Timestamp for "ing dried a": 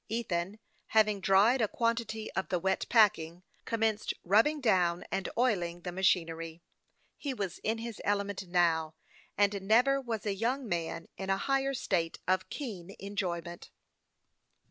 1.07-1.67